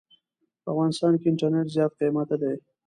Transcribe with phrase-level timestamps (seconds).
[0.63, 2.53] په افغانستان کې انټرنيټ زيات قيمته دي.